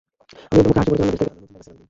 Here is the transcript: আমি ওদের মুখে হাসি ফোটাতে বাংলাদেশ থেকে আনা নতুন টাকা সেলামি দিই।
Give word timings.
আমি 0.51 0.57
ওদের 0.59 0.69
মুখে 0.69 0.79
হাসি 0.79 0.89
ফোটাতে 0.89 0.89
বাংলাদেশ 1.01 1.19
থেকে 1.19 1.31
আনা 1.31 1.37
নতুন 1.37 1.47
টাকা 1.51 1.63
সেলামি 1.65 1.65
দিই। 1.73 1.77